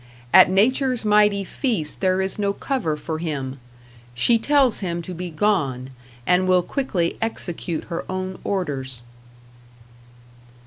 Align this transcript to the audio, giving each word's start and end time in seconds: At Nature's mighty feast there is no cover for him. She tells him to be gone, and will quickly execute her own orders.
At 0.33 0.49
Nature's 0.49 1.05
mighty 1.05 1.43
feast 1.43 2.01
there 2.01 2.21
is 2.23 2.39
no 2.39 2.53
cover 2.53 2.97
for 2.97 3.19
him. 3.19 3.59
She 4.15 4.39
tells 4.39 4.79
him 4.79 5.03
to 5.03 5.13
be 5.13 5.29
gone, 5.29 5.91
and 6.25 6.47
will 6.47 6.63
quickly 6.63 7.19
execute 7.21 7.83
her 7.83 8.03
own 8.11 8.39
orders. 8.43 9.03